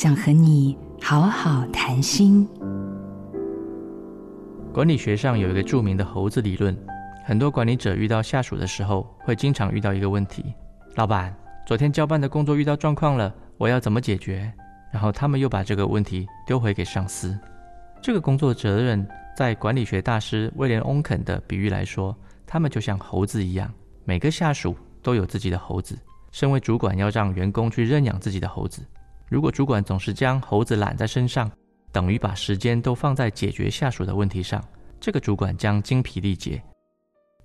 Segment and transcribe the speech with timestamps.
[0.00, 2.48] 想和你好好谈心。
[4.72, 6.78] 管理学上有一个著名的猴子理论，
[7.24, 10.54] 很多管理者遇到下属的时候，会经常遇到一个问题：
[10.94, 14.52] 老板，昨天交办的工作遇到状况了，我要怎么解决？
[14.92, 17.36] 然后他们又把这个问题丢回给上司。
[18.00, 19.04] 这个工作责任，
[19.36, 23.68] 在管理学大师威廉·翁肯的比喻来说，他们就像猴子一样，
[24.04, 25.98] 每个下属都有自己的猴子。
[26.30, 28.80] 身为主管，要让员工去认养自己的猴子。
[29.28, 31.50] 如果主管总是将猴子揽在身上，
[31.92, 34.62] 等于把时间都放在解决下属的问题上，
[34.98, 36.62] 这个主管将精疲力竭。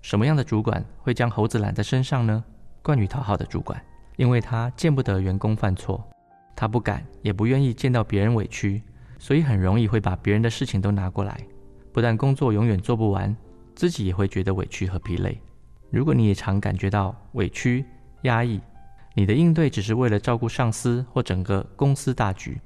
[0.02, 2.44] 什么样的主管会将猴子揽在身上呢？
[2.82, 3.82] 惯于讨好的主管，
[4.18, 6.04] 因为他见不得员工犯错，
[6.56, 8.82] 他不敢也不愿意见到别人委屈，
[9.18, 11.38] 所以很容易会把别人的事情都拿过来。
[11.92, 13.36] 不但工作永远做不完，
[13.76, 15.40] 自己也会觉得委屈和疲累。
[15.90, 17.86] 如果你也常感觉到委屈、
[18.24, 18.60] 压抑，
[19.16, 22.60] 你的应对只是为了照顾上司或整个公司大局，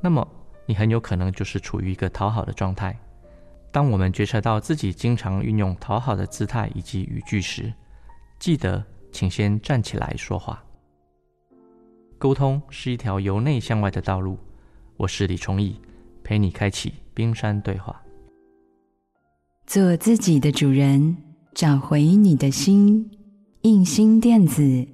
[0.00, 0.26] 那么
[0.66, 2.98] 你很有可能就是处于一个讨好的状态。
[3.70, 7.72] 当我们觉察到自己经常运用讨好的姿态以及语句时，
[8.38, 10.62] 记得请先站起来说话。
[12.18, 14.38] 沟通是一条由内向外的道路。
[14.96, 15.80] 我是李崇义，
[16.22, 18.00] 陪你开启冰山对话。
[19.66, 21.16] 做自己的主人，
[21.52, 23.10] 找回你的心。
[23.62, 24.93] 印心电子。